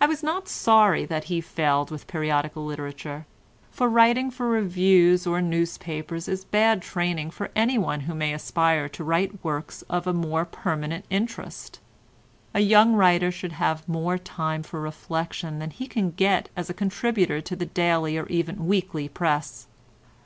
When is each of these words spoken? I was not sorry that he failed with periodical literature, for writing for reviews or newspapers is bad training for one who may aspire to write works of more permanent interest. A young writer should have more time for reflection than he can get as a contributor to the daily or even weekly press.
I 0.00 0.06
was 0.06 0.22
not 0.22 0.46
sorry 0.46 1.04
that 1.06 1.24
he 1.24 1.40
failed 1.40 1.90
with 1.90 2.06
periodical 2.06 2.64
literature, 2.64 3.26
for 3.72 3.88
writing 3.88 4.30
for 4.30 4.46
reviews 4.48 5.26
or 5.26 5.42
newspapers 5.42 6.28
is 6.28 6.44
bad 6.44 6.82
training 6.82 7.32
for 7.32 7.50
one 7.56 8.02
who 8.02 8.14
may 8.14 8.32
aspire 8.32 8.88
to 8.90 9.02
write 9.02 9.42
works 9.44 9.82
of 9.90 10.06
more 10.14 10.44
permanent 10.44 11.04
interest. 11.10 11.80
A 12.54 12.60
young 12.60 12.92
writer 12.92 13.32
should 13.32 13.50
have 13.54 13.88
more 13.88 14.18
time 14.18 14.62
for 14.62 14.80
reflection 14.80 15.58
than 15.58 15.70
he 15.70 15.88
can 15.88 16.12
get 16.12 16.48
as 16.56 16.70
a 16.70 16.72
contributor 16.72 17.40
to 17.40 17.56
the 17.56 17.66
daily 17.66 18.16
or 18.16 18.26
even 18.26 18.68
weekly 18.68 19.08
press. 19.08 19.66